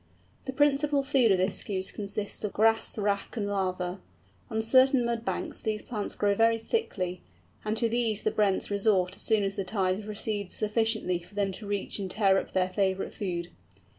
[0.45, 3.99] The principal food of this Goose consists of grass, wrack, and laver.
[4.49, 7.21] On certain mud banks these plants grow very thickly,
[7.63, 11.51] and to these the Brents resort as soon as the tide recedes sufficiently for them
[11.51, 13.49] to reach and to tear up their favourite food.